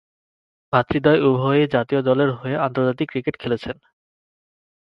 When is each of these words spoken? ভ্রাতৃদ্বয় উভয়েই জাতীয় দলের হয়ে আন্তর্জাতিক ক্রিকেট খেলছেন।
ভ্রাতৃদ্বয় 0.73 1.19
উভয়েই 1.21 1.65
জাতীয় 1.67 2.01
দলের 2.01 2.29
হয়ে 2.31 2.55
আন্তর্জাতিক 2.57 3.07
ক্রিকেট 3.11 3.35
খেলছেন। 3.39 3.75